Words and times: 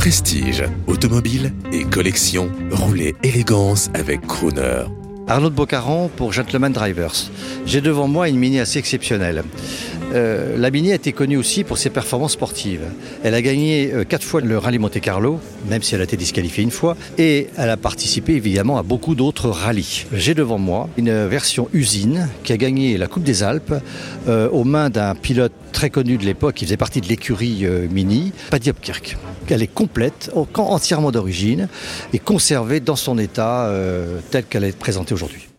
Prestige, 0.00 0.64
automobile 0.86 1.52
et 1.74 1.84
collection, 1.84 2.50
roulez 2.70 3.14
élégance 3.22 3.90
avec 3.92 4.22
Crooner. 4.22 4.84
Arnaud 5.28 5.50
de 5.50 5.54
pour 6.16 6.32
Gentleman 6.32 6.72
Drivers. 6.72 7.30
J'ai 7.66 7.82
devant 7.82 8.08
moi 8.08 8.30
une 8.30 8.38
Mini 8.38 8.60
assez 8.60 8.78
exceptionnelle. 8.78 9.44
Euh, 10.12 10.56
la 10.56 10.70
Mini 10.70 10.92
a 10.92 10.96
été 10.96 11.12
connue 11.12 11.36
aussi 11.36 11.62
pour 11.64 11.78
ses 11.78 11.90
performances 11.90 12.32
sportives. 12.32 12.82
Elle 13.22 13.34
a 13.34 13.42
gagné 13.42 13.92
euh, 13.92 14.04
quatre 14.04 14.24
fois 14.24 14.40
le 14.40 14.58
rallye 14.58 14.78
Monte 14.78 15.00
Carlo, 15.00 15.40
même 15.68 15.82
si 15.82 15.94
elle 15.94 16.00
a 16.00 16.04
été 16.04 16.16
disqualifiée 16.16 16.64
une 16.64 16.70
fois, 16.70 16.96
et 17.18 17.48
elle 17.56 17.70
a 17.70 17.76
participé 17.76 18.34
évidemment 18.34 18.78
à 18.78 18.82
beaucoup 18.82 19.14
d'autres 19.14 19.48
rallyes. 19.48 20.06
J'ai 20.12 20.34
devant 20.34 20.58
moi 20.58 20.88
une 20.96 21.26
version 21.26 21.68
usine 21.72 22.28
qui 22.42 22.52
a 22.52 22.56
gagné 22.56 22.98
la 22.98 23.06
Coupe 23.06 23.22
des 23.22 23.42
Alpes 23.42 23.74
euh, 24.28 24.48
aux 24.50 24.64
mains 24.64 24.90
d'un 24.90 25.14
pilote 25.14 25.52
très 25.72 25.90
connu 25.90 26.16
de 26.16 26.24
l'époque 26.24 26.56
qui 26.56 26.64
faisait 26.64 26.76
partie 26.76 27.00
de 27.00 27.06
l'écurie 27.06 27.64
euh, 27.64 27.86
Mini, 27.90 28.32
Paddy 28.50 28.70
Hopkirk. 28.70 29.16
Elle 29.48 29.62
est 29.62 29.72
complète, 29.72 30.30
entièrement 30.54 31.10
d'origine 31.10 31.68
et 32.12 32.18
conservée 32.20 32.78
dans 32.78 32.94
son 32.94 33.18
état 33.18 33.68
tel 34.30 34.44
qu'elle 34.44 34.62
est 34.62 34.76
présentée 34.76 35.12
aujourd'hui. 35.12 35.49